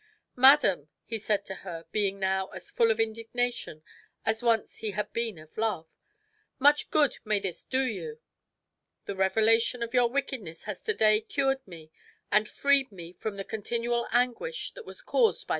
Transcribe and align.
"Madam," 0.35 0.89
he 1.05 1.19
said 1.19 1.45
to 1.45 1.53
her, 1.61 1.85
being 1.91 2.17
now 2.19 2.47
as 2.47 2.71
full 2.71 2.89
of 2.89 2.99
indignation 2.99 3.83
as 4.25 4.41
once 4.41 4.77
he 4.77 4.93
had 4.97 5.13
been 5.13 5.37
of 5.37 5.55
love, 5.55 5.87
"much 6.57 6.89
good 6.89 7.19
may 7.23 7.39
this 7.39 7.63
do 7.63 7.83
you! 7.83 8.15
(3) 9.05 9.13
The 9.13 9.15
revelation 9.17 9.83
of 9.83 9.93
your 9.93 10.09
wickedness 10.09 10.63
has 10.63 10.81
to 10.85 10.95
day 10.95 11.21
cured 11.21 11.61
me, 11.67 11.91
and 12.31 12.49
freed 12.49 12.91
me 12.91 13.13
from 13.13 13.35
the 13.35 13.43
continual 13.43 14.07
anguish 14.11 14.71
that 14.71 14.87
was 14.87 15.03
caused 15.03 15.11
by 15.11 15.19
the 15.19 15.19
virtue 15.19 15.19
I 15.19 15.19
believed 15.19 15.39
to 15.39 15.45
be 15.45 15.49
in 15.49 15.49
you." 15.49 15.49